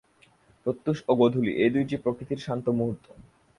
[0.65, 3.05] প্রত্যূষ ও গোধূলি, এই দুইটি প্রকৃতির শান্ত মুহূর্ত।